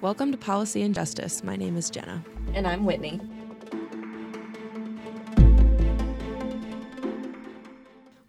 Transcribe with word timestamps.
Welcome 0.00 0.30
to 0.30 0.38
Policy 0.38 0.82
and 0.82 0.94
Justice. 0.94 1.42
My 1.42 1.56
name 1.56 1.76
is 1.76 1.90
Jenna. 1.90 2.22
And 2.54 2.68
I'm 2.68 2.84
Whitney. 2.84 3.20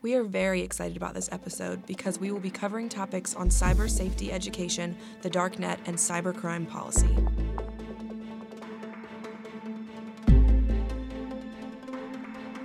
We 0.02 0.16
are 0.16 0.24
very 0.24 0.64
excited 0.64 0.98
about 0.98 1.14
this 1.14 1.30
episode 1.32 1.86
because 1.86 2.20
we 2.20 2.32
will 2.32 2.40
be 2.40 2.50
covering 2.50 2.90
topics 2.90 3.36
on 3.36 3.50
cyber 3.50 3.88
safety 3.88 4.32
education, 4.32 4.98
the 5.22 5.30
dark 5.30 5.60
net, 5.60 5.80
and 5.86 5.96
cybercrime 5.96 6.68
policy. 6.68 7.16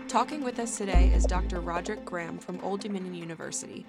Talking 0.09 0.43
with 0.43 0.59
us 0.59 0.79
today 0.79 1.13
is 1.15 1.27
Dr. 1.27 1.61
Roderick 1.61 2.07
Graham 2.07 2.39
from 2.39 2.59
Old 2.63 2.81
Dominion 2.81 3.15
University. 3.15 3.85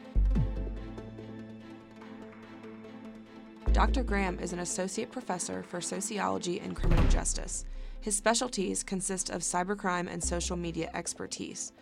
Dr. 3.72 4.04
Graham 4.04 4.40
is 4.40 4.54
an 4.54 4.60
associate 4.60 5.12
professor 5.12 5.64
for 5.64 5.82
sociology 5.82 6.60
and 6.60 6.76
criminal 6.76 7.06
justice. 7.08 7.66
His 8.02 8.16
specialties 8.16 8.84
consist 8.84 9.30
of 9.30 9.42
cybercrime 9.42 10.12
and 10.12 10.24
social 10.24 10.56
media 10.56 10.90
expertise. 10.94 11.74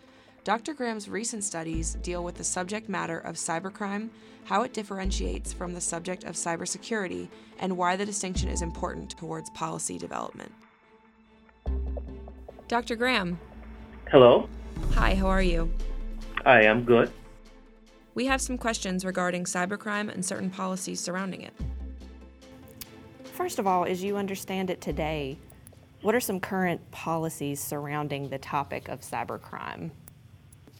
Dr. 0.42 0.74
Graham's 0.74 1.08
recent 1.08 1.44
studies 1.44 1.94
deal 2.02 2.24
with 2.24 2.34
the 2.34 2.44
subject 2.44 2.88
matter 2.88 3.18
of 3.18 3.36
cybercrime, 3.36 4.10
how 4.44 4.62
it 4.62 4.72
differentiates 4.72 5.52
from 5.52 5.72
the 5.72 5.80
subject 5.80 6.24
of 6.24 6.34
cybersecurity, 6.34 7.28
and 7.58 7.76
why 7.76 7.96
the 7.96 8.04
distinction 8.04 8.48
is 8.48 8.60
important 8.62 9.10
towards 9.10 9.50
policy 9.50 9.98
development. 9.98 10.52
Dr. 12.68 12.96
Graham, 12.96 13.38
Hello. 14.10 14.48
Hi, 14.92 15.14
how 15.14 15.28
are 15.28 15.42
you? 15.42 15.70
I'm 16.44 16.84
good. 16.84 17.10
We 18.14 18.26
have 18.26 18.40
some 18.40 18.58
questions 18.58 19.04
regarding 19.04 19.44
cybercrime 19.44 20.12
and 20.12 20.24
certain 20.24 20.50
policies 20.50 21.00
surrounding 21.00 21.40
it. 21.42 21.54
First 23.34 23.58
of 23.58 23.66
all, 23.66 23.84
as 23.84 24.00
you 24.00 24.16
understand 24.16 24.70
it 24.70 24.80
today, 24.80 25.36
what 26.02 26.14
are 26.14 26.20
some 26.20 26.38
current 26.38 26.92
policies 26.92 27.58
surrounding 27.58 28.28
the 28.28 28.38
topic 28.38 28.88
of 28.88 29.00
cybercrime? 29.00 29.90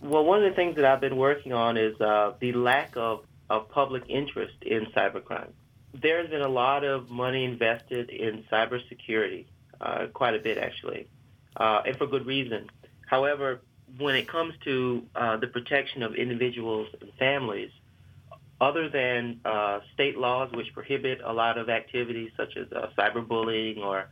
Well, 0.00 0.24
one 0.24 0.44
of 0.44 0.48
the 0.48 0.54
things 0.54 0.76
that 0.76 0.84
I've 0.84 1.00
been 1.00 1.16
working 1.16 1.52
on 1.52 1.76
is 1.76 2.00
uh, 2.00 2.34
the 2.38 2.52
lack 2.52 2.96
of, 2.96 3.24
of 3.50 3.68
public 3.70 4.04
interest 4.08 4.54
in 4.62 4.86
cybercrime. 4.96 5.48
There's 6.00 6.30
been 6.30 6.42
a 6.42 6.48
lot 6.48 6.84
of 6.84 7.10
money 7.10 7.44
invested 7.44 8.10
in 8.10 8.44
cybersecurity, 8.52 9.46
uh, 9.80 10.06
quite 10.14 10.36
a 10.36 10.38
bit 10.38 10.56
actually, 10.56 11.08
uh, 11.56 11.82
and 11.84 11.96
for 11.96 12.06
good 12.06 12.24
reason. 12.24 12.70
However, 13.06 13.62
when 13.98 14.14
it 14.14 14.28
comes 14.28 14.54
to 14.62 15.02
uh, 15.16 15.38
the 15.38 15.48
protection 15.48 16.04
of 16.04 16.14
individuals 16.14 16.86
and 17.00 17.10
families, 17.18 17.72
other 18.60 18.88
than 18.88 19.40
uh, 19.44 19.80
state 19.92 20.16
laws 20.16 20.50
which 20.52 20.72
prohibit 20.72 21.20
a 21.24 21.32
lot 21.32 21.58
of 21.58 21.68
activities 21.68 22.30
such 22.36 22.56
as 22.56 22.66
uh, 22.72 22.88
cyberbullying 22.96 23.78
or 23.78 24.08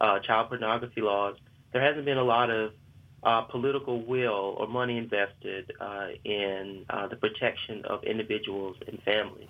uh, 0.00 0.18
child 0.20 0.48
pornography 0.48 1.00
laws, 1.00 1.36
there 1.72 1.82
hasn't 1.82 2.04
been 2.04 2.18
a 2.18 2.24
lot 2.24 2.50
of 2.50 2.72
uh, 3.22 3.42
political 3.42 4.04
will 4.04 4.54
or 4.58 4.68
money 4.68 4.98
invested 4.98 5.72
uh, 5.80 6.08
in 6.24 6.84
the 7.10 7.16
protection 7.16 7.84
of 7.86 8.04
individuals 8.04 8.76
and 8.86 9.02
families. 9.02 9.48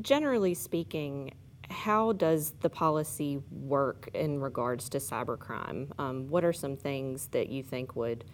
Generally 0.00 0.54
speaking, 0.54 1.32
how 1.70 2.12
does 2.12 2.52
the 2.60 2.68
policy 2.68 3.40
work 3.50 4.10
in 4.12 4.40
regards 4.40 4.88
to 4.90 4.98
cybercrime? 4.98 5.88
Um, 5.98 6.28
what 6.28 6.44
are 6.44 6.52
some 6.52 6.76
things 6.76 7.28
that 7.28 7.48
you 7.48 7.62
think 7.62 7.96
would 7.96 8.24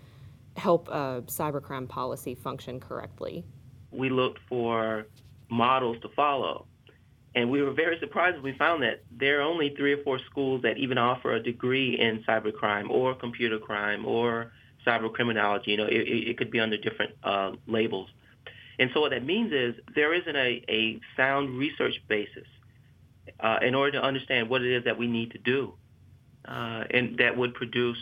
help 0.57 0.89
a 0.89 1.23
cybercrime 1.27 1.89
policy 1.89 2.35
function 2.35 2.81
correctly? 2.81 3.45
We 3.93 4.11
looked 4.11 4.41
for 4.49 5.07
models 5.51 5.97
to 6.03 6.09
follow. 6.11 6.67
And 7.35 7.51
we 7.51 7.63
were 7.63 7.73
very 7.73 7.99
surprised 8.01 8.35
when 8.37 8.53
we 8.53 8.59
found 8.59 8.83
that 8.83 9.05
there 9.11 9.39
are 9.39 9.43
only 9.43 9.75
three 9.77 9.93
or 9.93 10.03
four 10.03 10.19
schools 10.31 10.63
that 10.63 10.79
even 10.79 10.99
offer 10.99 11.33
a 11.35 11.43
degree 11.43 11.99
in 11.99 12.25
cybercrime 12.29 12.91
or 12.91 13.15
computer 13.15 13.59
crime 13.59 14.05
or 14.05 14.53
cyber 14.87 15.13
criminology. 15.13 15.73
You 15.73 15.77
know, 15.77 15.87
it, 15.87 16.09
it 16.31 16.39
could 16.39 16.51
be 16.51 16.59
under 16.59 16.77
different 16.77 17.13
uh, 17.23 17.53
labels. 17.67 18.09
And 18.79 18.91
so 18.95 19.01
what 19.01 19.11
that 19.11 19.25
means 19.25 19.53
is 19.53 19.75
there 19.95 20.13
isn't 20.15 20.37
a, 20.37 20.65
a 20.69 20.99
sound 21.17 21.57
research 21.59 22.03
basis 22.09 22.47
uh, 23.39 23.59
in 23.63 23.75
order 23.75 23.93
to 24.01 24.03
understand 24.05 24.49
what 24.49 24.63
it 24.63 24.75
is 24.75 24.85
that 24.85 24.99
we 24.99 25.07
need 25.07 25.31
to 25.33 25.39
do 25.39 25.75
uh, 26.47 26.85
and 26.91 27.19
that 27.19 27.37
would 27.37 27.55
produce 27.55 27.99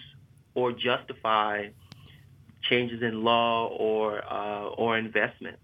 or 0.54 0.72
justify 0.72 1.68
changes 2.62 3.02
in 3.02 3.22
law 3.24 3.66
or 3.68 4.22
uh, 4.24 4.68
or 4.68 4.98
investment. 4.98 5.58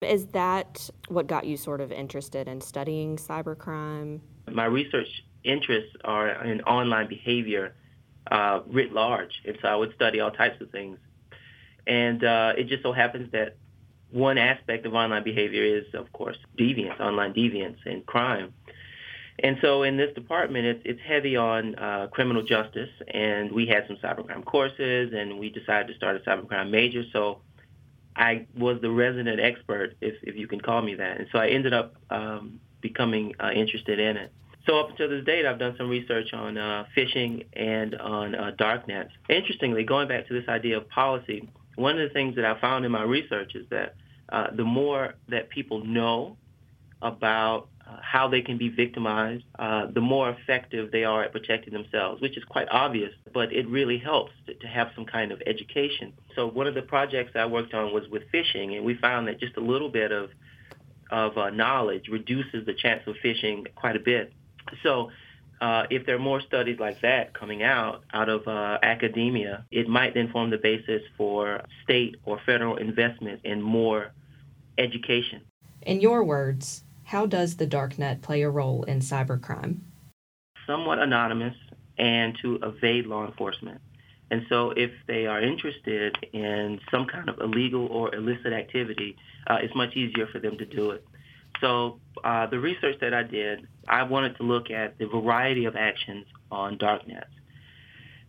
Is 0.00 0.26
that 0.28 0.88
what 1.08 1.26
got 1.26 1.44
you 1.44 1.56
sort 1.56 1.80
of 1.80 1.90
interested 1.90 2.46
in 2.46 2.60
studying 2.60 3.16
cybercrime? 3.16 4.20
My 4.50 4.66
research 4.66 5.08
interests 5.42 5.94
are 6.04 6.44
in 6.44 6.60
online 6.62 7.08
behavior 7.08 7.74
uh, 8.30 8.60
writ 8.68 8.92
large, 8.92 9.42
and 9.44 9.58
so 9.60 9.68
I 9.68 9.74
would 9.74 9.92
study 9.94 10.20
all 10.20 10.30
types 10.30 10.60
of 10.60 10.70
things. 10.70 10.98
And 11.86 12.22
uh, 12.22 12.52
it 12.56 12.68
just 12.68 12.82
so 12.82 12.92
happens 12.92 13.32
that 13.32 13.56
one 14.10 14.38
aspect 14.38 14.86
of 14.86 14.94
online 14.94 15.24
behavior 15.24 15.64
is, 15.64 15.84
of 15.94 16.12
course, 16.12 16.36
deviance, 16.56 17.00
online 17.00 17.32
deviance, 17.32 17.78
and 17.84 18.06
crime. 18.06 18.54
And 19.40 19.58
so 19.62 19.82
in 19.82 19.96
this 19.96 20.14
department, 20.14 20.66
it's, 20.66 20.82
it's 20.84 21.00
heavy 21.00 21.36
on 21.36 21.74
uh, 21.74 22.08
criminal 22.10 22.42
justice, 22.42 22.90
and 23.08 23.50
we 23.50 23.66
had 23.66 23.86
some 23.88 23.96
cybercrime 23.96 24.44
courses, 24.44 25.12
and 25.14 25.38
we 25.38 25.50
decided 25.50 25.88
to 25.88 25.94
start 25.94 26.16
a 26.16 26.20
cybercrime 26.20 26.70
major. 26.70 27.02
So 27.12 27.40
I 28.18 28.46
was 28.56 28.80
the 28.80 28.90
resident 28.90 29.40
expert, 29.40 29.96
if, 30.00 30.16
if 30.22 30.36
you 30.36 30.48
can 30.48 30.60
call 30.60 30.82
me 30.82 30.96
that. 30.96 31.18
And 31.18 31.28
so 31.32 31.38
I 31.38 31.48
ended 31.48 31.72
up 31.72 31.94
um, 32.10 32.60
becoming 32.80 33.34
uh, 33.38 33.50
interested 33.52 34.00
in 34.00 34.16
it. 34.16 34.32
So 34.66 34.80
up 34.80 34.90
until 34.90 35.08
this 35.08 35.24
date, 35.24 35.46
I've 35.46 35.58
done 35.58 35.76
some 35.78 35.88
research 35.88 36.34
on 36.34 36.58
uh, 36.58 36.84
phishing 36.96 37.46
and 37.54 37.94
on 37.94 38.34
uh, 38.34 38.50
darknets. 38.58 39.12
Interestingly, 39.30 39.84
going 39.84 40.08
back 40.08 40.26
to 40.28 40.34
this 40.34 40.48
idea 40.48 40.76
of 40.76 40.88
policy, 40.90 41.48
one 41.76 41.98
of 41.98 42.06
the 42.06 42.12
things 42.12 42.34
that 42.36 42.44
I 42.44 42.60
found 42.60 42.84
in 42.84 42.90
my 42.90 43.02
research 43.02 43.54
is 43.54 43.66
that 43.70 43.94
uh, 44.30 44.48
the 44.54 44.64
more 44.64 45.14
that 45.28 45.48
people 45.48 45.84
know 45.84 46.36
about 47.00 47.68
how 48.02 48.28
they 48.28 48.42
can 48.42 48.58
be 48.58 48.68
victimized, 48.68 49.44
uh, 49.58 49.86
the 49.86 50.00
more 50.00 50.30
effective 50.30 50.90
they 50.90 51.04
are 51.04 51.24
at 51.24 51.32
protecting 51.32 51.72
themselves, 51.72 52.20
which 52.20 52.36
is 52.36 52.44
quite 52.44 52.68
obvious, 52.70 53.12
but 53.32 53.52
it 53.52 53.66
really 53.68 53.98
helps 53.98 54.32
to, 54.46 54.54
to, 54.54 54.66
have 54.66 54.88
some 54.94 55.06
kind 55.06 55.32
of 55.32 55.40
education. 55.46 56.12
So 56.34 56.46
one 56.46 56.66
of 56.66 56.74
the 56.74 56.82
projects 56.82 57.32
I 57.34 57.46
worked 57.46 57.74
on 57.74 57.92
was 57.92 58.04
with 58.10 58.22
phishing, 58.32 58.76
and 58.76 58.84
we 58.84 58.94
found 58.94 59.28
that 59.28 59.40
just 59.40 59.56
a 59.56 59.60
little 59.60 59.88
bit 59.88 60.12
of, 60.12 60.30
of 61.10 61.38
uh, 61.38 61.50
knowledge 61.50 62.08
reduces 62.08 62.66
the 62.66 62.74
chance 62.74 63.02
of 63.06 63.14
phishing 63.24 63.66
quite 63.74 63.96
a 63.96 64.00
bit. 64.00 64.32
So 64.82 65.10
uh, 65.60 65.84
if 65.90 66.06
there 66.06 66.14
are 66.14 66.20
more 66.20 66.40
studies 66.40 66.78
like 66.78 67.00
that 67.00 67.34
coming 67.34 67.62
out 67.62 68.04
out 68.12 68.28
of 68.28 68.46
uh, 68.46 68.78
academia, 68.82 69.64
it 69.70 69.88
might 69.88 70.14
then 70.14 70.30
form 70.30 70.50
the 70.50 70.58
basis 70.58 71.02
for 71.16 71.62
state 71.84 72.16
or 72.24 72.40
federal 72.44 72.76
investment 72.76 73.40
in 73.44 73.62
more 73.62 74.12
education. 74.76 75.40
In 75.82 76.00
your 76.00 76.22
words, 76.22 76.84
how 77.08 77.24
does 77.24 77.56
the 77.56 77.66
darknet 77.66 78.20
play 78.20 78.42
a 78.42 78.50
role 78.50 78.82
in 78.82 78.98
cybercrime? 79.00 79.78
Somewhat 80.66 80.98
anonymous 80.98 81.56
and 81.96 82.36
to 82.42 82.56
evade 82.62 83.06
law 83.06 83.24
enforcement. 83.24 83.80
And 84.30 84.44
so 84.50 84.72
if 84.76 84.90
they 85.06 85.24
are 85.24 85.40
interested 85.40 86.14
in 86.34 86.78
some 86.90 87.06
kind 87.06 87.30
of 87.30 87.38
illegal 87.40 87.86
or 87.86 88.14
illicit 88.14 88.52
activity, 88.52 89.16
uh, 89.46 89.56
it's 89.62 89.74
much 89.74 89.96
easier 89.96 90.26
for 90.26 90.38
them 90.38 90.58
to 90.58 90.66
do 90.66 90.90
it. 90.90 91.02
So 91.62 91.98
uh, 92.22 92.46
the 92.48 92.60
research 92.60 92.96
that 93.00 93.14
I 93.14 93.22
did, 93.22 93.66
I 93.88 94.02
wanted 94.02 94.36
to 94.36 94.42
look 94.42 94.70
at 94.70 94.98
the 94.98 95.06
variety 95.06 95.64
of 95.64 95.76
actions 95.76 96.26
on 96.52 96.76
darknets. 96.76 97.32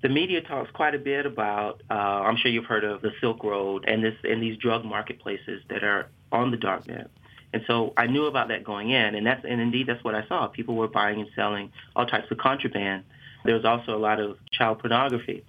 The 0.01 0.07
media 0.07 0.39
talks 0.39 0.71
quite 0.71 0.95
a 0.95 0.99
bit 0.99 1.25
about, 1.25 1.83
uh, 1.91 1.93
I'm 1.93 2.37
sure 2.37 2.49
you've 2.49 2.63
heard 2.63 2.85
of 2.85 3.01
the 3.01 3.11
Silk 3.19 3.43
Road 3.43 3.83
and, 3.89 4.01
this, 4.01 4.15
and 4.23 4.41
these 4.41 4.57
drug 4.57 4.85
marketplaces 4.85 5.63
that 5.69 5.83
are 5.83 6.07
on 6.31 6.51
the 6.51 6.57
darknet. 6.57 7.09
And 7.51 7.63
so 7.65 7.93
I 7.97 8.07
knew 8.07 8.25
about 8.25 8.49
that 8.49 8.63
going 8.63 8.91
in, 8.91 9.15
and 9.15 9.25
that's 9.25 9.43
and 9.43 9.59
indeed 9.59 9.87
that's 9.87 10.03
what 10.03 10.15
I 10.15 10.27
saw. 10.27 10.47
People 10.47 10.75
were 10.75 10.87
buying 10.87 11.19
and 11.19 11.29
selling 11.35 11.71
all 11.95 12.05
types 12.05 12.29
of 12.29 12.37
contraband. 12.37 13.03
There 13.43 13.55
was 13.55 13.65
also 13.65 13.95
a 13.95 13.97
lot 13.97 14.19
of 14.19 14.37
child 14.51 14.79
pornography, 14.79 15.43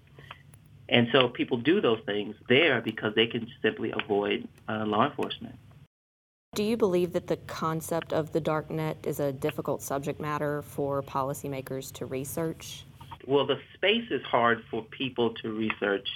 and 0.89 1.09
so 1.13 1.29
people 1.29 1.59
do 1.59 1.81
those 1.81 2.01
things 2.07 2.37
there 2.49 2.81
because 2.81 3.15
they 3.15 3.27
can 3.27 3.47
simply 3.61 3.93
avoid 3.93 4.49
uh, 4.69 4.85
law 4.87 5.09
enforcement. 5.09 5.57
Do 6.55 6.65
you 6.65 6.77
believe 6.77 7.13
that 7.13 7.29
the 7.29 7.37
concept 7.37 8.13
of 8.13 8.33
the 8.33 8.41
dark 8.41 8.71
net 8.71 8.99
is 9.05 9.21
a 9.21 9.33
difficult 9.33 9.83
subject 9.83 10.21
matter 10.21 10.63
for 10.63 11.01
policymakers 11.03 11.93
to 11.93 12.07
research? 12.07 12.85
Well, 13.27 13.47
the 13.47 13.61
space 13.75 14.11
is 14.11 14.23
hard 14.23 14.65
for 14.69 14.83
people 14.83 15.35
to 15.43 15.53
research 15.53 16.09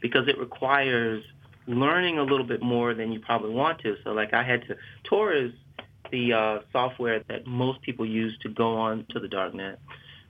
because 0.00 0.28
it 0.28 0.38
requires 0.38 1.24
learning 1.66 2.18
a 2.18 2.22
little 2.22 2.46
bit 2.46 2.62
more 2.62 2.94
than 2.94 3.12
you 3.12 3.20
probably 3.20 3.50
want 3.50 3.80
to. 3.80 3.96
So 4.04 4.10
like 4.10 4.32
I 4.34 4.42
had 4.42 4.62
to, 4.68 4.76
Tor 5.04 5.32
is 5.32 5.52
the 6.10 6.32
uh, 6.32 6.58
software 6.72 7.22
that 7.28 7.46
most 7.46 7.82
people 7.82 8.06
use 8.06 8.36
to 8.42 8.48
go 8.48 8.76
on 8.76 9.06
to 9.10 9.20
the 9.20 9.28
darknet. 9.28 9.76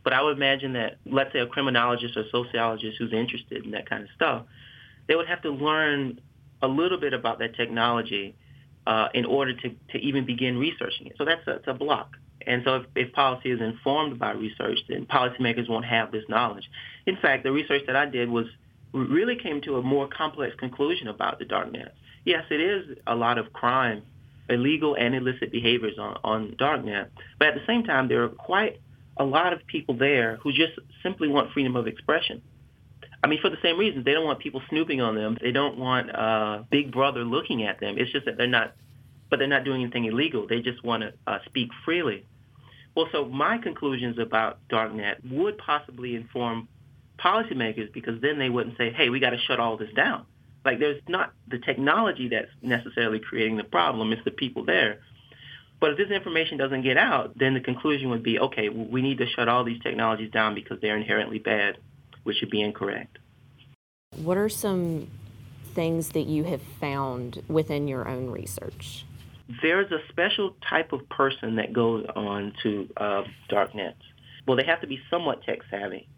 But 0.02 0.12
I 0.12 0.22
would 0.22 0.36
imagine 0.36 0.72
that, 0.74 0.98
let's 1.04 1.32
say 1.32 1.40
a 1.40 1.46
criminologist 1.46 2.16
or 2.16 2.24
sociologist 2.30 2.96
who's 2.98 3.12
interested 3.12 3.64
in 3.64 3.72
that 3.72 3.88
kind 3.88 4.02
of 4.02 4.08
stuff, 4.14 4.46
they 5.08 5.14
would 5.14 5.28
have 5.28 5.42
to 5.42 5.50
learn 5.50 6.20
a 6.62 6.68
little 6.68 6.98
bit 6.98 7.12
about 7.12 7.38
that 7.38 7.54
technology 7.56 8.34
uh, 8.86 9.08
in 9.14 9.24
order 9.24 9.54
to, 9.54 9.70
to 9.92 9.98
even 9.98 10.24
begin 10.24 10.58
researching 10.58 11.06
it. 11.06 11.14
So 11.18 11.24
that's 11.24 11.46
a, 11.46 11.52
that's 11.52 11.68
a 11.68 11.74
block. 11.74 12.16
And 12.46 12.62
so 12.64 12.76
if, 12.76 12.86
if 12.96 13.12
policy 13.12 13.50
is 13.50 13.60
informed 13.60 14.18
by 14.18 14.32
research, 14.32 14.78
then 14.88 15.06
policymakers 15.06 15.68
won't 15.68 15.84
have 15.84 16.10
this 16.10 16.24
knowledge. 16.28 16.64
In 17.06 17.16
fact, 17.16 17.44
the 17.44 17.52
research 17.52 17.82
that 17.86 17.96
I 17.96 18.06
did 18.06 18.30
was 18.30 18.46
really 18.92 19.37
came 19.37 19.60
to 19.62 19.76
a 19.76 19.82
more 19.82 20.08
complex 20.08 20.54
conclusion 20.56 21.08
about 21.08 21.38
the 21.38 21.44
darknet. 21.44 21.90
Yes, 22.25 22.44
it 22.50 22.60
is 22.60 22.98
a 23.06 23.14
lot 23.14 23.38
of 23.38 23.52
crime, 23.52 24.02
illegal 24.48 24.96
and 24.96 25.14
illicit 25.14 25.52
behaviors 25.52 25.98
on, 25.98 26.19
on 26.25 26.56
darknet, 26.58 27.08
but 27.38 27.48
at 27.48 27.54
the 27.54 27.66
same 27.66 27.84
time, 27.84 28.08
there 28.08 28.25
are 28.25 28.28
quite 28.28 28.81
a 29.16 29.25
lot 29.25 29.52
of 29.52 29.66
people 29.66 29.96
there 29.96 30.37
who 30.42 30.52
just 30.52 30.72
simply 31.02 31.28
want 31.28 31.52
freedom 31.52 31.76
of 31.76 31.87
expression. 31.87 32.42
I 33.22 33.26
mean, 33.26 33.40
for 33.40 33.50
the 33.50 33.58
same 33.62 33.78
reasons, 33.78 34.04
they 34.04 34.12
don't 34.12 34.25
want 34.25 34.38
people 34.38 34.62
snooping 34.70 35.00
on 35.00 35.14
them. 35.14 35.37
They 35.40 35.52
don't 35.52 35.76
want 35.78 36.14
uh, 36.14 36.62
Big 36.70 36.90
Brother 36.90 37.22
looking 37.22 37.64
at 37.64 37.78
them. 37.78 37.96
It's 37.98 38.10
just 38.10 38.25
that 38.25 38.38
they're 38.38 38.46
not, 38.46 38.75
but 39.28 39.38
they're 39.38 39.48
not 39.48 39.64
doing 39.64 39.82
anything 39.82 40.06
illegal. 40.06 40.46
They 40.48 40.60
just 40.60 40.82
want 40.82 41.02
to 41.02 41.12
uh, 41.26 41.38
speak 41.44 41.69
freely. 41.84 42.25
Well, 42.96 43.08
so 43.12 43.26
my 43.26 43.58
conclusions 43.58 44.19
about 44.19 44.58
darknet 44.70 45.16
would 45.31 45.58
possibly 45.58 46.16
inform 46.16 46.69
policymakers 47.22 47.93
because 47.93 48.20
then 48.20 48.38
they 48.38 48.49
wouldn't 48.49 48.76
say, 48.76 48.90
"Hey, 48.90 49.08
we 49.11 49.20
got 49.20 49.31
to 49.31 49.38
shut 49.38 49.61
all 49.61 49.76
this 49.76 49.93
down." 49.94 50.26
Like, 50.64 50.78
there's 50.78 51.00
not 51.08 51.32
the 51.49 51.58
technology 51.58 52.28
that's 52.28 52.50
necessarily 52.62 53.20
creating 53.20 53.56
the 53.56 53.64
problem; 53.64 54.12
it's 54.12 54.25
the 54.25 54.31
people 54.31 54.64
there. 54.64 55.00
But 55.81 55.93
if 55.93 55.96
this 55.96 56.11
information 56.11 56.58
doesn't 56.58 56.82
get 56.82 56.99
out, 56.99 57.38
then 57.38 57.55
the 57.55 57.61
conclusion 57.61 58.11
would 58.11 58.22
be, 58.22 58.38
okay, 58.38 58.69
we 58.69 59.00
need 59.00 59.19
to 59.19 59.26
shut 59.26 59.49
all 59.49 59.64
these 59.64 59.81
technologies 59.81 60.31
down 60.31 60.55
because 60.55 60.78
they're 60.81 60.96
inherently 60.96 61.38
bad, 61.38 61.78
which 62.22 62.37
would 62.43 62.50
be 62.50 62.61
incorrect. 62.61 63.19
What 64.16 64.37
are 64.37 64.50
some 64.50 65.08
things 65.75 66.11
that 66.11 66.26
you 66.26 66.44
have 66.44 66.61
found 66.81 67.43
within 67.49 67.88
your 67.88 68.06
own 68.06 68.28
research? 68.28 69.06
There's 69.62 69.90
a 69.90 70.00
special 70.11 70.55
type 70.69 70.93
of 70.93 71.08
person 71.08 71.56
that 71.56 71.73
goes 71.73 72.06
on 72.14 72.52
to 72.62 72.88
uh, 72.96 73.23
darknets. 73.49 74.02
Well, 74.46 74.56
they 74.58 74.64
have 74.64 74.82
to 74.82 74.87
be 74.87 75.00
somewhat 75.11 75.43
tech 75.44 75.61
savvy. 75.70 76.08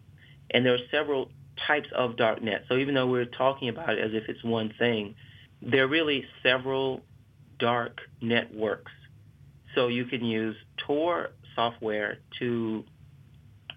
And 0.53 0.65
there 0.65 0.73
are 0.73 0.85
several 0.91 1.29
types 1.67 1.87
of 1.95 2.11
darknet. 2.11 2.67
So 2.69 2.77
even 2.77 2.95
though 2.95 3.07
we're 3.07 3.25
talking 3.25 3.69
about 3.69 3.89
it 3.89 3.99
as 3.99 4.11
if 4.13 4.29
it's 4.29 4.43
one 4.43 4.73
thing, 4.77 5.15
there 5.61 5.85
are 5.85 5.87
really 5.87 6.25
several 6.43 7.01
dark 7.59 7.99
networks 8.21 8.91
so 9.75 9.87
you 9.87 10.05
can 10.05 10.23
use 10.23 10.55
Tor 10.77 11.31
software 11.55 12.19
to 12.39 12.83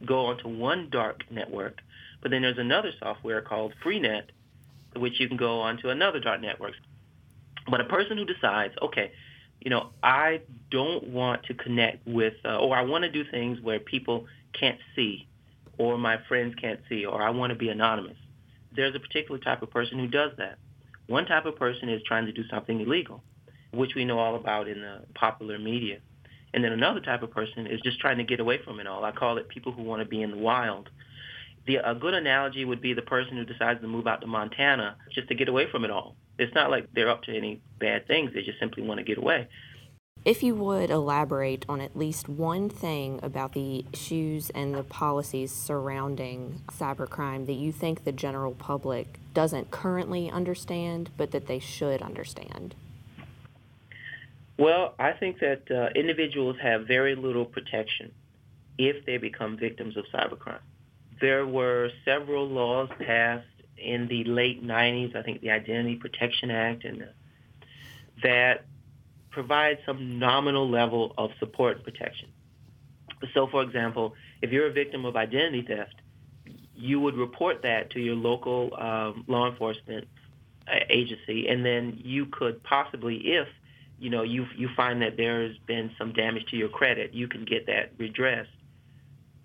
go 0.04 0.26
onto 0.26 0.48
one 0.48 0.88
dark 0.90 1.22
network, 1.30 1.78
but 2.22 2.30
then 2.30 2.42
there's 2.42 2.58
another 2.58 2.90
software 2.98 3.40
called 3.40 3.72
Freenet, 3.84 4.24
which 4.96 5.18
you 5.18 5.28
can 5.28 5.36
go 5.36 5.60
onto 5.60 5.88
another 5.88 6.20
dark 6.20 6.40
network. 6.40 6.72
But 7.70 7.80
a 7.80 7.84
person 7.84 8.18
who 8.18 8.24
decides, 8.24 8.74
okay, 8.82 9.12
you 9.60 9.70
know, 9.70 9.90
I 10.02 10.42
don't 10.70 11.08
want 11.08 11.44
to 11.44 11.54
connect 11.54 12.06
with, 12.06 12.34
uh, 12.44 12.58
or 12.58 12.76
I 12.76 12.82
want 12.82 13.04
to 13.04 13.10
do 13.10 13.24
things 13.30 13.60
where 13.60 13.80
people 13.80 14.26
can't 14.58 14.78
see, 14.94 15.26
or 15.78 15.98
my 15.98 16.18
friends 16.28 16.54
can't 16.60 16.80
see, 16.88 17.04
or 17.04 17.22
I 17.22 17.30
want 17.30 17.50
to 17.50 17.58
be 17.58 17.68
anonymous. 17.68 18.16
There's 18.74 18.94
a 18.94 19.00
particular 19.00 19.38
type 19.38 19.62
of 19.62 19.70
person 19.70 19.98
who 19.98 20.08
does 20.08 20.32
that. 20.38 20.58
One 21.06 21.26
type 21.26 21.46
of 21.46 21.56
person 21.56 21.88
is 21.88 22.02
trying 22.06 22.26
to 22.26 22.32
do 22.32 22.42
something 22.48 22.80
illegal 22.80 23.22
which 23.76 23.94
we 23.94 24.04
know 24.04 24.18
all 24.18 24.36
about 24.36 24.68
in 24.68 24.80
the 24.80 25.02
popular 25.14 25.58
media. 25.58 25.98
And 26.54 26.64
then 26.64 26.72
another 26.72 27.00
type 27.00 27.22
of 27.22 27.30
person 27.30 27.66
is 27.66 27.80
just 27.82 28.00
trying 28.00 28.18
to 28.18 28.24
get 28.24 28.40
away 28.40 28.58
from 28.64 28.80
it 28.80 28.86
all. 28.86 29.04
I 29.04 29.12
call 29.12 29.38
it 29.38 29.48
people 29.48 29.72
who 29.72 29.82
want 29.82 30.02
to 30.02 30.08
be 30.08 30.22
in 30.22 30.30
the 30.30 30.38
wild. 30.38 30.88
The, 31.66 31.76
a 31.76 31.94
good 31.94 32.14
analogy 32.14 32.64
would 32.64 32.80
be 32.80 32.94
the 32.94 33.02
person 33.02 33.36
who 33.36 33.44
decides 33.44 33.80
to 33.80 33.88
move 33.88 34.06
out 34.06 34.20
to 34.22 34.26
Montana 34.26 34.96
just 35.12 35.28
to 35.28 35.34
get 35.34 35.48
away 35.48 35.66
from 35.70 35.84
it 35.84 35.90
all. 35.90 36.14
It's 36.38 36.54
not 36.54 36.70
like 36.70 36.88
they're 36.94 37.10
up 37.10 37.24
to 37.24 37.36
any 37.36 37.60
bad 37.78 38.06
things. 38.06 38.30
They 38.32 38.42
just 38.42 38.58
simply 38.60 38.82
want 38.82 38.98
to 38.98 39.04
get 39.04 39.18
away. 39.18 39.48
If 40.26 40.42
you 40.42 40.56
would 40.56 40.90
elaborate 40.90 41.64
on 41.68 41.80
at 41.80 41.96
least 41.96 42.28
one 42.28 42.68
thing 42.68 43.20
about 43.22 43.52
the 43.52 43.84
issues 43.92 44.50
and 44.50 44.74
the 44.74 44.82
policies 44.82 45.52
surrounding 45.52 46.62
cybercrime 46.72 47.46
that 47.46 47.52
you 47.52 47.70
think 47.70 48.02
the 48.02 48.10
general 48.10 48.50
public 48.50 49.20
doesn't 49.34 49.70
currently 49.70 50.28
understand, 50.28 51.10
but 51.16 51.30
that 51.30 51.46
they 51.46 51.60
should 51.60 52.02
understand. 52.02 52.74
Well, 54.58 54.96
I 54.98 55.12
think 55.12 55.38
that 55.38 55.70
uh, 55.70 55.90
individuals 55.96 56.56
have 56.60 56.88
very 56.88 57.14
little 57.14 57.44
protection 57.44 58.10
if 58.78 59.06
they 59.06 59.18
become 59.18 59.56
victims 59.56 59.96
of 59.96 60.06
cybercrime. 60.12 60.58
There 61.20 61.46
were 61.46 61.90
several 62.04 62.48
laws 62.48 62.88
passed 62.98 63.46
in 63.78 64.08
the 64.08 64.24
late 64.24 64.66
90s, 64.66 65.14
I 65.14 65.22
think 65.22 65.40
the 65.40 65.50
Identity 65.50 65.94
Protection 65.94 66.50
Act, 66.50 66.82
and 66.82 67.02
uh, 67.02 67.06
that 68.24 68.64
provide 69.36 69.76
some 69.84 70.18
nominal 70.18 70.66
level 70.66 71.12
of 71.18 71.30
support 71.38 71.76
and 71.76 71.84
protection. 71.84 72.30
So, 73.34 73.46
for 73.46 73.62
example, 73.62 74.14
if 74.40 74.50
you're 74.50 74.66
a 74.66 74.72
victim 74.72 75.04
of 75.04 75.14
identity 75.14 75.60
theft, 75.60 75.94
you 76.74 77.00
would 77.00 77.16
report 77.16 77.60
that 77.62 77.90
to 77.90 78.00
your 78.00 78.14
local 78.14 78.70
um, 78.78 79.24
law 79.28 79.50
enforcement 79.50 80.08
uh, 80.66 80.78
agency, 80.88 81.48
and 81.48 81.66
then 81.66 82.00
you 82.02 82.24
could 82.24 82.62
possibly, 82.62 83.16
if 83.16 83.46
you 83.98 84.08
know, 84.08 84.22
you 84.22 84.46
you 84.56 84.70
find 84.74 85.02
that 85.02 85.18
there's 85.18 85.58
been 85.66 85.90
some 85.98 86.14
damage 86.14 86.46
to 86.46 86.56
your 86.56 86.70
credit, 86.70 87.12
you 87.12 87.28
can 87.28 87.44
get 87.44 87.66
that 87.66 87.92
redressed. 87.98 88.48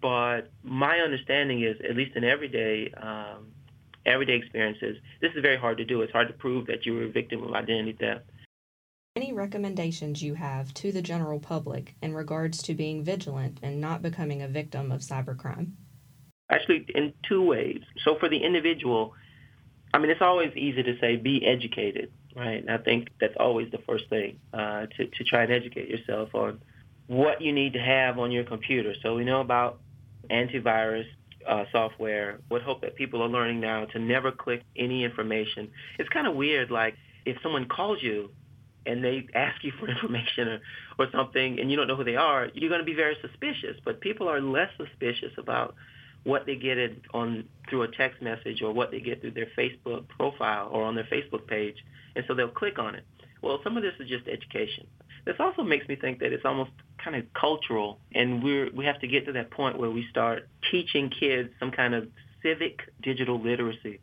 But 0.01 0.51
my 0.63 0.99
understanding 0.99 1.63
is, 1.63 1.75
at 1.87 1.97
least 1.97 2.15
in 2.15 2.23
everyday 2.23 2.91
um, 2.91 3.47
everyday 4.05 4.35
experiences, 4.35 4.95
this 5.19 5.33
is 5.35 5.41
very 5.41 5.57
hard 5.57 5.77
to 5.79 5.85
do. 5.85 6.01
It's 6.01 6.13
hard 6.13 6.29
to 6.29 6.33
prove 6.33 6.67
that 6.67 6.85
you 6.85 6.93
were 6.93 7.03
a 7.03 7.11
victim 7.11 7.43
of 7.43 7.51
identity 7.53 7.97
theft. 7.99 8.23
Any 9.15 9.33
recommendations 9.33 10.21
you 10.21 10.35
have 10.35 10.73
to 10.75 10.91
the 10.91 11.01
general 11.01 11.39
public 11.39 11.95
in 12.01 12.13
regards 12.13 12.61
to 12.63 12.73
being 12.73 13.03
vigilant 13.03 13.59
and 13.61 13.81
not 13.81 14.01
becoming 14.01 14.41
a 14.41 14.47
victim 14.47 14.91
of 14.91 15.01
cybercrime? 15.01 15.71
Actually, 16.49 16.85
in 16.95 17.13
two 17.27 17.41
ways. 17.41 17.81
So 18.03 18.15
for 18.19 18.29
the 18.29 18.43
individual, 18.43 19.13
I 19.93 19.99
mean, 19.99 20.11
it's 20.11 20.21
always 20.21 20.55
easy 20.55 20.83
to 20.83 20.97
say 20.99 21.17
be 21.17 21.45
educated 21.45 22.11
right? 22.35 22.61
And 22.61 22.69
I 22.69 22.77
think 22.77 23.09
that's 23.19 23.35
always 23.39 23.71
the 23.71 23.79
first 23.79 24.09
thing 24.09 24.39
uh, 24.53 24.85
to 24.97 25.07
to 25.07 25.23
try 25.23 25.43
and 25.43 25.51
educate 25.51 25.89
yourself 25.89 26.33
on 26.33 26.61
what 27.07 27.41
you 27.41 27.51
need 27.51 27.73
to 27.73 27.79
have 27.79 28.19
on 28.19 28.31
your 28.31 28.43
computer. 28.43 28.93
So 29.01 29.15
we 29.15 29.25
know 29.25 29.41
about 29.41 29.79
antivirus 30.29 31.05
uh, 31.47 31.65
software. 31.71 32.39
Would 32.49 32.61
hope 32.61 32.81
that 32.81 32.95
people 32.95 33.21
are 33.21 33.27
learning 33.27 33.59
now 33.59 33.85
to 33.85 33.99
never 33.99 34.31
click 34.31 34.63
any 34.75 35.03
information. 35.03 35.71
It's 35.99 36.09
kind 36.09 36.27
of 36.27 36.35
weird, 36.35 36.71
like 36.71 36.95
if 37.25 37.37
someone 37.43 37.67
calls 37.67 38.01
you 38.01 38.31
and 38.85 39.03
they 39.03 39.27
ask 39.33 39.63
you 39.63 39.71
for 39.79 39.89
information 39.95 40.47
or, 40.47 40.61
or 40.99 41.07
something 41.11 41.59
and 41.59 41.69
you 41.69 41.77
don't 41.77 41.87
know 41.87 41.95
who 41.95 42.03
they 42.03 42.15
are, 42.15 42.49
you're 42.53 42.69
going 42.69 42.81
to 42.81 42.85
be 42.85 42.95
very 42.95 43.17
suspicious. 43.21 43.77
But 43.83 44.01
people 44.01 44.27
are 44.27 44.41
less 44.41 44.69
suspicious 44.77 45.33
about 45.37 45.75
what 46.23 46.45
they 46.45 46.55
get 46.55 46.77
it 46.77 47.01
on 47.13 47.45
through 47.69 47.83
a 47.83 47.87
text 47.87 48.21
message 48.21 48.61
or 48.61 48.71
what 48.71 48.91
they 48.91 48.99
get 48.99 49.21
through 49.21 49.31
their 49.31 49.47
Facebook 49.57 50.07
profile 50.09 50.69
or 50.71 50.83
on 50.83 50.95
their 50.95 51.07
Facebook 51.11 51.47
page, 51.47 51.77
and 52.15 52.23
so 52.27 52.35
they'll 52.35 52.47
click 52.47 52.77
on 52.77 52.95
it. 52.95 53.03
Well, 53.41 53.59
some 53.63 53.75
of 53.75 53.83
this 53.83 53.93
is 53.99 54.07
just 54.07 54.27
education. 54.27 54.85
This 55.25 55.35
also 55.39 55.63
makes 55.63 55.87
me 55.87 55.95
think 55.95 56.19
that 56.19 56.31
it's 56.31 56.45
almost 56.45 56.71
kind 57.03 57.15
of 57.15 57.25
cultural, 57.33 57.99
and 58.13 58.43
we're 58.43 58.69
we 58.71 58.85
have 58.85 58.99
to 58.99 59.07
get 59.07 59.25
to 59.25 59.31
that 59.33 59.51
point 59.51 59.79
where 59.79 59.89
we 59.89 60.05
start 60.09 60.47
teaching 60.69 61.09
kids 61.09 61.49
some 61.59 61.71
kind 61.71 61.95
of 61.95 62.07
civic 62.43 62.81
digital 63.01 63.39
literacy. 63.39 63.99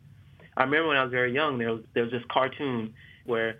I 0.57 0.63
remember 0.63 0.89
when 0.89 0.97
I 0.97 1.03
was 1.03 1.11
very 1.11 1.33
young, 1.33 1.57
there 1.57 1.71
was 1.71 1.81
there 1.93 2.03
was 2.03 2.11
this 2.11 2.23
cartoon 2.29 2.93
where 3.25 3.57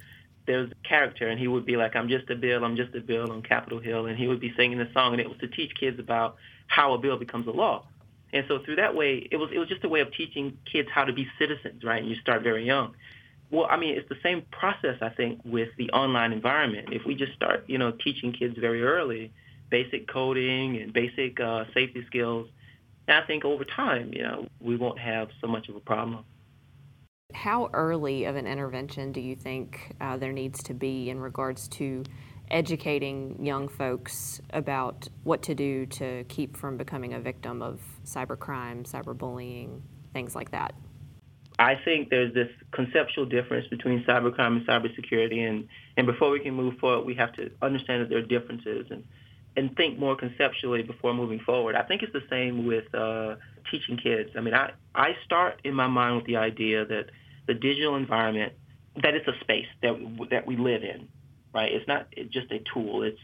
there 0.50 0.62
was 0.62 0.72
a 0.72 0.88
character, 0.88 1.28
and 1.28 1.40
he 1.40 1.48
would 1.48 1.64
be 1.64 1.78
like, 1.78 1.96
"I'm 1.96 2.10
just 2.10 2.28
a 2.32 2.36
bill, 2.36 2.66
I'm 2.66 2.76
just 2.76 2.96
a 2.96 3.02
bill 3.02 3.32
on 3.32 3.44
Capitol 3.44 3.80
Hill," 3.80 4.08
and 4.08 4.18
he 4.18 4.28
would 4.28 4.40
be 4.40 4.52
singing 4.58 4.80
the 4.80 4.90
song, 4.96 5.14
and 5.14 5.22
it 5.22 5.30
was 5.30 5.38
to 5.42 5.48
teach 5.48 5.76
kids 5.80 6.00
about 6.00 6.38
how 6.66 6.94
a 6.94 6.98
bill 6.98 7.18
becomes 7.18 7.46
a 7.46 7.52
law. 7.52 7.86
And 8.34 8.44
so 8.48 8.58
through 8.58 8.78
that 8.78 8.96
way, 8.96 9.28
it 9.30 9.38
was 9.38 9.52
it 9.54 9.60
was 9.60 9.70
just 9.70 9.84
a 9.84 9.90
way 9.90 10.00
of 10.00 10.12
teaching 10.12 10.58
kids 10.66 10.90
how 10.92 11.06
to 11.06 11.14
be 11.14 11.28
citizens, 11.38 11.84
right? 11.84 12.02
And 12.02 12.10
you 12.10 12.16
start 12.16 12.42
very 12.42 12.66
young. 12.66 12.96
Well, 13.52 13.68
I 13.70 13.78
mean, 13.78 13.96
it's 13.96 14.10
the 14.10 14.18
same 14.24 14.42
process, 14.50 14.98
I 15.02 15.10
think, 15.10 15.40
with 15.46 15.70
the 15.78 15.92
online 15.92 16.34
environment. 16.34 16.90
If 16.92 17.06
we 17.06 17.14
just 17.14 17.34
start, 17.34 17.66
you 17.68 17.78
know, 17.78 17.92
teaching 17.92 18.34
kids 18.34 18.58
very 18.58 18.82
early, 18.84 19.32
basic 19.70 20.08
coding 20.08 20.78
and 20.78 20.92
basic 20.92 21.40
uh, 21.40 21.66
safety 21.76 22.04
skills, 22.08 22.48
I 23.08 23.22
think 23.22 23.46
over 23.46 23.66
time, 23.66 24.14
you 24.14 24.24
know, 24.24 24.48
we 24.60 24.76
won't 24.78 25.00
have 25.00 25.30
so 25.42 25.48
much 25.48 25.70
of 25.70 25.76
a 25.76 25.80
problem. 25.80 26.26
How 27.34 27.70
early 27.74 28.26
of 28.26 28.36
an 28.36 28.48
intervention 28.48 29.12
do 29.12 29.22
you 29.22 29.36
think 29.36 29.96
uh, 30.02 30.18
there 30.18 30.34
needs 30.34 30.64
to 30.64 30.74
be 30.74 31.10
in 31.10 31.20
regards 31.20 31.68
to 31.70 32.04
educating 32.50 33.46
young 33.46 33.68
folks 33.68 34.42
about 34.50 35.08
what 35.24 35.44
to 35.44 35.54
do 35.54 35.86
to 35.86 36.24
keep 36.28 36.58
from 36.58 36.76
becoming 36.76 37.14
a 37.14 37.20
victim 37.20 37.62
of 37.62 37.80
cybercrime, 38.04 38.90
cyberbullying, 38.90 39.82
things 40.12 40.36
like 40.36 40.52
that? 40.52 40.74
I 41.60 41.76
think 41.76 42.10
there's 42.10 42.34
this 42.34 42.50
conceptual 42.72 43.26
difference 43.26 43.68
between 43.68 44.04
cybercrime 44.06 44.58
and 44.58 44.68
cybersecurity, 44.68 45.48
and, 45.48 45.68
and 45.98 46.08
before 46.08 46.32
we 46.32 46.40
can 46.40 46.56
move 46.56 46.78
forward, 46.80 47.06
we 47.06 47.14
have 47.16 47.34
to 47.34 47.52
understand 47.62 48.02
that 48.02 48.10
there 48.10 48.18
are 48.18 48.24
differences 48.24 48.88
and, 48.90 49.04
and 49.56 49.76
think 49.76 50.00
more 50.00 50.16
conceptually 50.16 50.82
before 50.82 51.14
moving 51.14 51.40
forward. 51.42 51.76
I 51.76 51.84
think 51.84 52.02
it's 52.02 52.14
the 52.14 52.24
same 52.30 52.66
with 52.66 52.86
uh, 52.96 53.36
teaching 53.72 53.98
kids. 53.98 54.32
I 54.38 54.42
mean, 54.42 54.54
I, 54.54 54.72
I 54.96 55.16
start 55.26 55.62
in 55.64 55.74
my 55.74 55.88
mind 55.88 56.18
with 56.18 56.26
the 56.26 56.38
idea 56.38 56.86
that 56.86 57.06
the 57.48 57.54
digital 57.54 57.96
environment, 57.96 58.54
that 59.02 59.14
it's 59.16 59.28
a 59.28 59.40
space 59.42 59.68
that, 59.82 59.94
that 60.32 60.46
we 60.46 60.58
live 60.58 60.84
in, 60.84 61.08
right? 61.54 61.72
It's 61.72 61.88
not 61.88 62.08
just 62.30 62.52
a 62.52 62.60
tool. 62.74 63.04
It's 63.04 63.20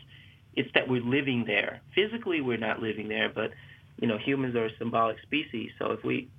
It's 0.55 0.71
that 0.73 0.87
we're 0.87 1.03
living 1.03 1.43
there. 1.45 1.81
Physically, 1.93 2.39
we're 2.41 2.57
not 2.57 2.81
living 2.81 3.07
there, 3.09 3.29
but 3.29 3.51
you 3.99 4.07
know, 4.07 4.17
humans 4.17 4.55
are 4.55 4.65
a 4.65 4.77
symbolic 4.77 5.17
species. 5.21 5.71
So 5.79 5.91
if 5.91 6.03
we, 6.03 6.29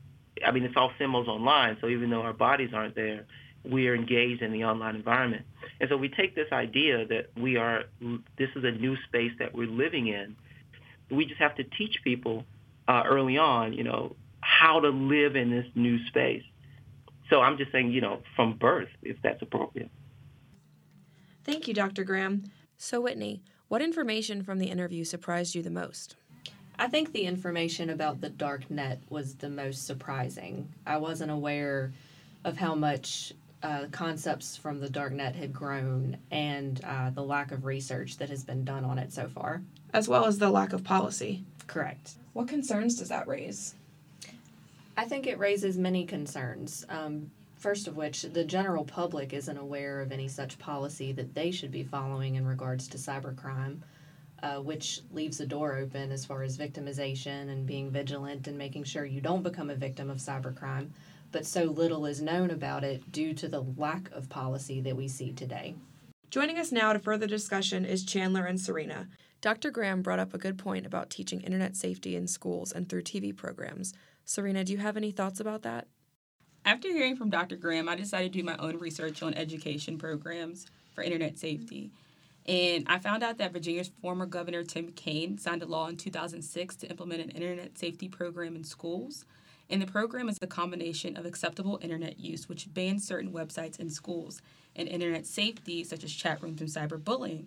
I 0.44 0.50
mean, 0.52 0.64
it's 0.64 0.76
all 0.76 0.90
symbols 0.98 1.28
online. 1.28 1.76
So 1.80 1.88
even 1.88 2.10
though 2.10 2.22
our 2.22 2.32
bodies 2.32 2.70
aren't 2.75 2.94
there, 2.94 3.25
we 3.64 3.88
are 3.88 3.94
engaged 3.94 4.42
in 4.42 4.52
the 4.52 4.64
online 4.64 4.96
environment. 4.96 5.44
And 5.80 5.88
so 5.88 5.96
we 5.96 6.08
take 6.08 6.34
this 6.34 6.50
idea 6.52 7.06
that 7.06 7.30
we 7.36 7.56
are, 7.56 7.84
this 8.38 8.50
is 8.56 8.64
a 8.64 8.70
new 8.70 8.96
space 9.08 9.32
that 9.38 9.54
we're 9.54 9.68
living 9.68 10.06
in. 10.08 10.36
We 11.10 11.25
just 11.26 11.40
have 11.40 11.54
to 11.56 11.64
teach 11.64 11.96
people 12.04 12.44
uh, 12.88 13.02
early 13.07 13.38
on, 13.38 13.73
you 13.73 13.85
know, 13.85 14.16
how 14.40 14.81
to 14.81 14.88
live 14.88 15.37
in 15.37 15.50
this 15.50 15.66
new 15.75 16.05
space. 16.07 16.43
So 17.31 17.40
I'm 17.40 17.59
just 17.59 17.73
saying, 17.73 17.90
you 17.90 18.00
know, 18.00 18.23
from 18.37 18.57
birth, 18.57 18.88
if 19.02 19.16
that's 19.23 19.43
appropriate. 19.43 19.90
Thank 21.45 21.69
you, 21.69 21.75
Dr. 21.75 22.05
Graham. 22.05 22.45
So, 22.76 23.00
Whitney, 23.00 23.43
what 23.69 23.83
information 23.83 24.43
from 24.43 24.59
the 24.59 24.66
interview 24.66 25.05
surprised 25.05 25.55
you 25.55 25.62
the 25.62 25.71
most? 25.71 26.16
I 26.78 26.88
think 26.88 27.12
the 27.12 27.23
information 27.23 27.90
about 27.90 28.21
the 28.21 28.28
dark 28.28 28.71
net 28.71 29.00
was 29.09 29.37
the 29.37 29.49
most 29.49 29.87
surprising. 29.87 30.69
I 30.87 30.99
wasn't 30.99 31.31
aware 31.31 31.93
of 32.45 32.59
how 32.59 32.75
much 32.75 33.33
uh, 33.62 33.87
concepts 33.90 34.57
from 34.57 34.81
the 34.81 34.90
dark 34.90 35.12
net 35.12 35.35
had 35.35 35.52
grown 35.52 36.19
and 36.31 36.81
uh, 36.85 37.11
the 37.11 37.23
lack 37.23 37.50
of 37.50 37.64
research 37.64 38.19
that 38.19 38.28
has 38.28 38.45
been 38.45 38.64
done 38.64 38.85
on 38.85 38.99
it 38.99 39.12
so 39.12 39.26
far. 39.28 39.62
As 39.93 40.09
well 40.09 40.26
as 40.26 40.38
the 40.38 40.50
lack 40.50 40.73
of 40.73 40.85
policy. 40.85 41.45
Correct. 41.66 42.12
What 42.37 42.49
concerns 42.49 42.97
does 42.97 43.09
that 43.09 43.26
raise? 43.26 43.75
I 44.97 45.07
think 45.07 45.26
it 45.26 45.38
raises 45.38 45.78
many 45.78 46.05
concerns. 46.05 46.85
Um, 46.90 47.31
first 47.57 47.88
of 47.88 47.97
which, 47.97 48.23
the 48.23 48.45
general 48.45 48.85
public 48.85 49.33
isn't 49.33 49.57
aware 49.57 50.02
of 50.02 50.12
any 50.12 50.28
such 50.28 50.59
policy 50.59 51.12
that 51.12 51.35
they 51.35 51.50
should 51.50 51.71
be 51.71 51.83
following 51.83 52.35
in 52.35 52.47
regards 52.47 52.88
to 52.88 52.99
cybercrime 52.99 53.78
uh, 54.43 54.57
which 54.57 55.00
leaves 55.12 55.38
the 55.38 55.47
door 55.47 55.76
open 55.76 56.12
as 56.12 56.25
far 56.25 56.43
as 56.43 56.59
victimization 56.59 57.49
and 57.49 57.66
being 57.66 57.90
vigilant 57.90 58.47
and 58.47 58.59
making 58.59 58.85
sure 58.85 59.05
you 59.05 59.21
don't 59.21 59.43
become 59.43 59.71
a 59.71 59.75
victim 59.75 60.11
of 60.11 60.19
cybercrime. 60.19 60.90
But 61.33 61.47
so 61.47 61.64
little 61.64 62.07
is 62.07 62.21
known 62.23 62.50
about 62.50 62.85
it 62.85 63.11
due 63.12 63.35
to 63.35 63.49
the 63.49 63.64
lack 63.76 64.11
of 64.12 64.28
policy 64.28 64.81
that 64.83 64.97
we 64.97 65.09
see 65.09 65.33
today. 65.33 65.75
Joining 66.31 66.59
us 66.59 66.71
now 66.71 66.93
to 66.93 66.99
further 66.99 67.26
discussion 67.26 67.85
is 67.85 68.05
Chandler 68.05 68.45
and 68.45 68.61
Serena. 68.61 69.09
Dr. 69.47 69.71
Graham 69.71 70.03
brought 70.03 70.19
up 70.19 70.35
a 70.35 70.38
good 70.38 70.59
point 70.59 70.87
about 70.87 71.09
teaching 71.09 71.41
internet 71.41 71.76
safety 71.76 72.17
in 72.17 72.26
schools 72.26 72.73
and 72.73 72.88
through 72.88 73.03
TV 73.03 73.33
programs. 73.33 73.95
Serena, 74.25 74.65
do 74.65 74.73
you 74.73 74.79
have 74.79 74.97
any 74.97 75.12
thoughts 75.12 75.38
about 75.38 75.62
that? 75.62 75.87
After 76.65 76.88
hearing 76.88 77.15
from 77.15 77.31
Dr. 77.31 77.55
Graham, 77.55 77.88
I 77.88 77.95
decided 77.95 78.33
to 78.33 78.41
do 78.41 78.45
my 78.45 78.57
own 78.57 78.76
research 78.79 79.23
on 79.23 79.35
education 79.35 79.99
programs 79.99 80.67
for 80.93 81.05
internet 81.05 81.38
safety. 81.38 81.93
And 82.47 82.87
I 82.88 82.99
found 82.99 83.23
out 83.23 83.38
that 83.38 83.53
Virginia's 83.53 83.93
former 84.03 84.26
governor, 84.26 84.65
Tim 84.65 84.91
Kaine, 84.91 85.38
signed 85.38 85.62
a 85.62 85.67
law 85.67 85.87
in 85.87 85.97
2006 85.97 86.75
to 86.75 86.88
implement 86.88 87.23
an 87.23 87.31
internet 87.31 87.79
safety 87.79 88.09
program 88.09 88.57
in 88.57 88.65
schools. 88.65 89.26
And 89.71 89.81
the 89.81 89.87
program 89.87 90.29
is 90.29 90.38
a 90.43 90.49
combination 90.49 91.17
of 91.17 91.25
acceptable 91.25 91.79
internet 91.83 92.19
use, 92.19 92.49
which 92.49 92.75
bans 92.75 93.07
certain 93.07 93.31
websites 93.31 93.79
in 93.79 93.91
schools, 93.91 94.43
and 94.75 94.88
internet 94.88 95.25
safety, 95.25 95.85
such 95.85 96.03
as 96.03 96.12
chat 96.12 96.43
rooms 96.43 96.61
and 96.61 96.69
cyberbullying. 96.69 97.45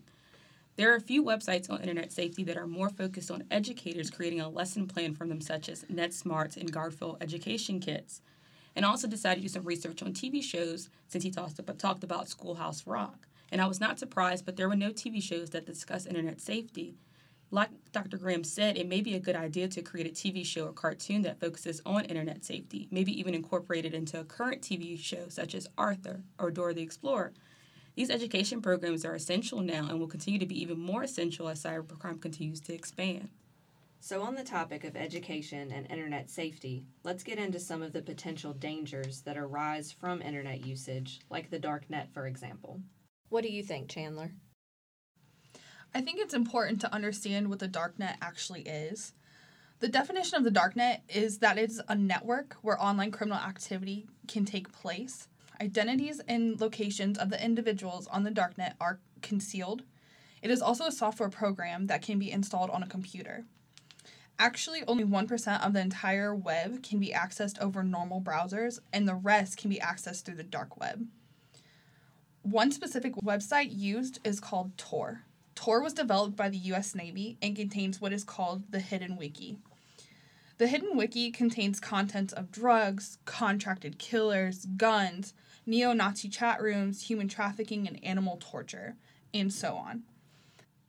There 0.80 0.94
are 0.94 0.96
a 0.96 1.02
few 1.02 1.22
websites 1.22 1.70
on 1.70 1.82
internet 1.82 2.10
safety 2.14 2.42
that 2.46 2.56
are 2.56 2.66
more 2.66 2.88
focused 2.88 3.30
on 3.30 3.44
educators 3.52 4.10
creating 4.10 4.40
a 4.40 4.48
lesson 4.48 4.88
plan 4.88 5.14
for 5.14 5.28
them, 5.28 5.42
such 5.42 5.68
as 5.68 5.84
NetSmartz 5.94 6.56
and 6.56 6.72
Garfield 6.72 7.18
education 7.20 7.82
kits. 7.82 8.22
And 8.78 8.86
also 8.86 9.06
decided 9.06 9.42
to 9.42 9.48
do 9.50 9.50
some 9.50 9.66
research 9.66 10.02
on 10.02 10.14
TV 10.14 10.42
shows 10.42 10.90
since 11.10 11.26
he 11.26 11.32
talked 11.32 11.60
about, 11.60 11.80
talked 11.80 12.06
about 12.06 12.30
Schoolhouse 12.30 12.88
Rock. 12.88 13.28
And 13.52 13.60
I 13.60 13.68
was 13.68 13.82
not 13.82 14.00
surprised, 14.00 14.46
but 14.46 14.56
there 14.56 14.70
were 14.70 14.76
no 14.78 14.92
TV 14.92 15.22
shows 15.22 15.50
that 15.50 15.66
discuss 15.66 16.06
internet 16.06 16.40
safety. 16.40 16.96
Like 17.52 17.72
Dr. 17.92 18.16
Graham 18.16 18.46
said, 18.46 18.78
it 18.78 18.88
may 18.88 19.02
be 19.02 19.16
a 19.16 19.20
good 19.20 19.36
idea 19.36 19.68
to 19.68 19.82
create 19.82 20.08
a 20.08 20.12
TV 20.12 20.46
show 20.46 20.68
or 20.68 20.72
cartoon 20.72 21.24
that 21.24 21.42
focuses 21.42 21.82
on 21.86 22.06
internet 22.06 22.46
safety, 22.46 22.88
maybe 22.90 23.20
even 23.20 23.36
incorporate 23.36 23.84
it 23.84 23.94
into 23.94 24.18
a 24.18 24.24
current 24.24 24.62
TV 24.62 24.98
show 24.98 25.28
such 25.28 25.56
as 25.56 25.68
Arthur 25.78 26.24
or 26.40 26.52
Dora 26.52 26.74
the 26.74 26.84
Explorer. 26.84 27.34
These 28.00 28.12
education 28.12 28.62
programs 28.62 29.04
are 29.04 29.14
essential 29.14 29.60
now 29.60 29.90
and 29.90 30.00
will 30.00 30.08
continue 30.08 30.40
to 30.40 30.46
be 30.46 30.62
even 30.62 30.80
more 30.80 31.04
essential 31.04 31.50
as 31.50 31.62
cybercrime 31.62 32.22
continues 32.22 32.62
to 32.62 32.74
expand. 32.74 33.28
So, 34.00 34.22
on 34.22 34.36
the 34.36 34.44
topic 34.46 34.86
of 34.86 34.96
education 34.96 35.70
and 35.74 35.86
internet 35.92 36.30
safety, 36.30 36.86
let's 37.04 37.24
get 37.24 37.38
into 37.38 37.60
some 37.60 37.82
of 37.82 37.92
the 37.92 38.02
potential 38.02 38.54
dangers 38.54 39.20
that 39.24 39.38
arise 39.38 39.92
from 39.92 40.22
internet 40.22 40.66
usage, 40.66 41.20
like 41.30 41.50
the 41.50 41.60
dark 41.60 41.90
net, 41.90 42.08
for 42.14 42.26
example. 42.26 42.80
What 43.28 43.44
do 43.44 43.50
you 43.50 43.64
think, 43.64 43.90
Chandler? 43.90 44.32
I 45.94 46.00
think 46.00 46.22
it's 46.22 46.34
important 46.34 46.80
to 46.80 46.94
understand 46.94 47.50
what 47.50 47.60
the 47.60 47.68
darknet 47.68 48.16
actually 48.22 48.62
is. 48.62 49.12
The 49.80 49.90
definition 49.90 50.38
of 50.38 50.46
the 50.46 50.58
darknet 50.58 51.02
is 51.10 51.40
that 51.40 51.58
it's 51.58 51.82
a 51.90 51.96
network 51.96 52.56
where 52.62 52.82
online 52.82 53.12
criminal 53.12 53.40
activity 53.40 54.08
can 54.26 54.46
take 54.46 54.72
place. 54.72 55.28
Identities 55.62 56.22
and 56.28 56.60
locations 56.60 57.18
of 57.18 57.30
the 57.30 57.44
individuals 57.44 58.08
on 58.08 58.24
the 58.24 58.32
darknet 58.32 58.74
are 58.80 59.00
concealed. 59.22 59.84
It 60.42 60.52
is 60.52 60.62
also 60.62 60.86
a 60.86 60.92
software 60.92 61.30
program 61.30 61.88
that 61.88 62.02
can 62.02 62.18
be 62.18 62.32
installed 62.32 62.70
on 62.70 62.82
a 62.82 62.88
computer. 62.88 63.44
Actually, 64.38 64.84
only 64.88 65.04
1% 65.04 65.66
of 65.66 65.74
the 65.74 65.82
entire 65.82 66.34
web 66.34 66.82
can 66.82 66.98
be 66.98 67.10
accessed 67.10 67.60
over 67.60 67.84
normal 67.84 68.22
browsers, 68.22 68.80
and 68.94 69.06
the 69.06 69.16
rest 69.16 69.58
can 69.58 69.70
be 69.70 69.80
accessed 69.80 70.24
through 70.24 70.36
the 70.36 70.44
dark 70.44 70.80
web. 70.80 71.06
One 72.42 72.72
specific 72.72 73.16
website 73.16 73.78
used 73.78 74.20
is 74.24 74.40
called 74.40 74.78
Tor. 74.78 75.26
Tor 75.56 75.82
was 75.84 75.94
developed 75.94 76.38
by 76.38 76.48
the 76.48 76.58
US 76.58 76.96
Navy 76.96 77.38
and 77.42 77.54
contains 77.54 78.00
what 78.00 78.14
is 78.14 78.24
called 78.24 78.64
the 78.72 78.80
Hidden 78.80 79.18
Wiki. 79.18 79.58
The 80.58 80.68
Hidden 80.68 80.96
Wiki 80.96 81.32
contains 81.32 81.82
contents 81.82 82.32
of 82.32 82.50
drugs, 82.50 83.18
contracted 83.26 84.00
killers, 84.00 84.66
guns, 84.78 85.34
neo 85.70 85.94
Nazi 85.94 86.28
chat 86.28 86.62
rooms, 86.62 87.04
human 87.04 87.28
trafficking, 87.28 87.88
and 87.88 88.04
animal 88.04 88.38
torture, 88.42 88.96
and 89.34 89.54
so 89.54 89.76
on. 89.76 90.04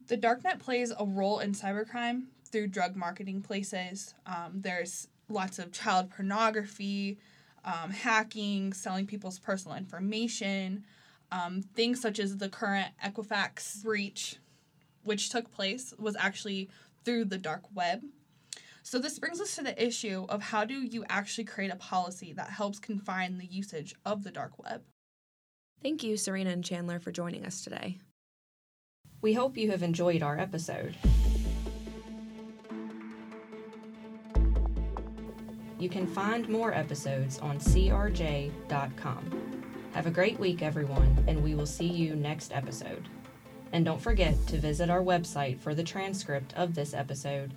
The 0.09 0.17
Darknet 0.17 0.59
plays 0.59 0.93
a 0.99 1.05
role 1.05 1.39
in 1.39 1.53
cybercrime 1.53 2.25
through 2.47 2.69
drug 2.69 2.97
marketing 2.97 3.43
places. 3.43 4.15
Um, 4.27 4.53
there's 4.55 5.07
lots 5.29 5.59
of 5.59 5.71
child 5.71 6.11
pornography, 6.11 7.19
um, 7.65 7.91
hacking, 7.91 8.73
selling 8.73 9.07
people's 9.07 9.39
personal 9.39 9.77
information, 9.77 10.85
um, 11.31 11.63
things 11.63 12.01
such 12.01 12.19
as 12.19 12.39
the 12.39 12.49
current 12.49 12.89
Equifax 13.05 13.85
breach, 13.85 14.39
which 15.05 15.31
took 15.31 15.53
place, 15.53 15.95
was 15.99 16.17
actually 16.17 16.69
through 17.05 17.27
the 17.27 17.39
dark 17.39 17.63
web. 17.75 18.03
So, 18.91 18.99
this 18.99 19.21
brings 19.21 19.41
us 19.41 19.55
to 19.55 19.63
the 19.63 19.81
issue 19.81 20.27
of 20.29 20.43
how 20.43 20.65
do 20.65 20.75
you 20.75 21.05
actually 21.09 21.45
create 21.45 21.71
a 21.71 21.77
policy 21.77 22.33
that 22.33 22.51
helps 22.51 22.81
confine 22.81 23.39
the 23.39 23.47
usage 23.47 23.95
of 24.05 24.25
the 24.25 24.33
dark 24.33 24.59
web? 24.59 24.83
Thank 25.81 26.03
you, 26.03 26.17
Serena 26.17 26.51
and 26.51 26.65
Chandler, 26.65 26.99
for 26.99 27.13
joining 27.13 27.47
us 27.47 27.63
today. 27.63 27.99
We 29.23 29.33
hope 29.33 29.57
you 29.57 29.71
have 29.71 29.85
enjoyed 29.85 30.25
our 30.25 30.37
episode. 30.37 30.97
You 35.79 35.89
can 35.89 36.09
find 36.09 36.49
more 36.49 36.75
episodes 36.75 37.39
on 37.39 37.61
crj.com. 37.61 38.53
Have 39.93 40.07
a 40.07 40.11
great 40.11 40.41
week, 40.41 40.63
everyone, 40.63 41.25
and 41.29 41.45
we 41.45 41.55
will 41.55 41.65
see 41.65 41.87
you 41.87 42.17
next 42.17 42.53
episode. 42.53 43.09
And 43.71 43.85
don't 43.85 44.03
forget 44.03 44.35
to 44.49 44.59
visit 44.59 44.91
our 44.91 45.01
website 45.01 45.61
for 45.61 45.77
the 45.77 45.85
transcript 45.85 46.55
of 46.55 46.75
this 46.75 46.93
episode 46.93 47.55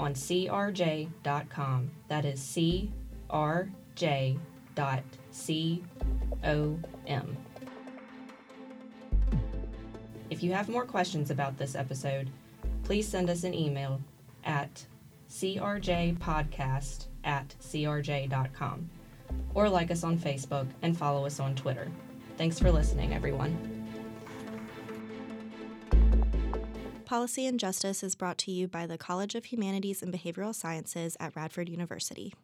on 0.00 0.14
crj.com. 0.14 1.90
That 2.08 2.24
is 2.24 2.40
C 2.40 2.90
R 3.28 3.70
J 3.94 4.38
dot 4.74 5.02
C 5.30 5.84
O 6.42 6.78
M. 7.06 7.36
If 10.30 10.42
you 10.42 10.52
have 10.52 10.68
more 10.68 10.86
questions 10.86 11.30
about 11.30 11.58
this 11.58 11.74
episode, 11.74 12.30
please 12.82 13.06
send 13.06 13.28
us 13.28 13.44
an 13.44 13.52
email 13.52 14.00
at 14.44 14.84
crjpodcast 15.28 17.06
at 17.24 17.54
crj.com 17.60 18.90
or 19.54 19.68
like 19.68 19.90
us 19.90 20.02
on 20.02 20.18
Facebook 20.18 20.66
and 20.82 20.96
follow 20.96 21.26
us 21.26 21.40
on 21.40 21.54
Twitter. 21.54 21.88
Thanks 22.38 22.58
for 22.58 22.72
listening, 22.72 23.12
everyone. 23.12 23.79
Policy 27.10 27.44
and 27.44 27.58
Justice 27.58 28.04
is 28.04 28.14
brought 28.14 28.38
to 28.38 28.52
you 28.52 28.68
by 28.68 28.86
the 28.86 28.96
College 28.96 29.34
of 29.34 29.46
Humanities 29.46 30.00
and 30.00 30.14
Behavioral 30.14 30.54
Sciences 30.54 31.16
at 31.18 31.34
Radford 31.34 31.68
University. 31.68 32.34